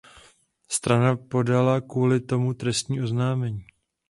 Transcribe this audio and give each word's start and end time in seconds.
Strana 0.67 1.15
podala 1.15 1.81
kvůli 1.81 2.19
tomu 2.19 2.53
trestní 2.53 3.01
oznámení. 3.01 3.65